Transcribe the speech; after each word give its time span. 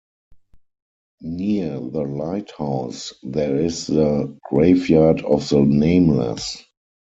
Near 1.21 1.79
the 1.79 2.01
lighthouse 2.01 3.13
there 3.21 3.55
is 3.59 3.85
the 3.85 4.35
"graveyard 4.49 5.21
of 5.21 5.47
the 5.49 5.61
nameless". 5.61 6.57